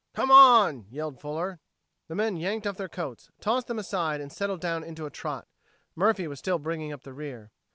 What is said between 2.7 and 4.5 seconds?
their coats, tossed them aside, and